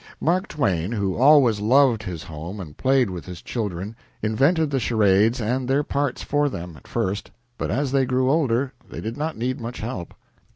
[0.19, 5.39] Mark Twain, who always loved his home and played with his children, invented the charades
[5.39, 9.37] and their parts for them, at first, but as they grew older they did not
[9.37, 10.15] need much help.